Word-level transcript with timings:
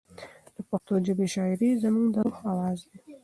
د 0.55 0.57
پښتو 0.69 0.93
ژبې 1.05 1.27
شاعري 1.33 1.69
زموږ 1.83 2.07
د 2.11 2.15
روح 2.25 2.39
اواز 2.51 2.79
دی. 2.89 2.97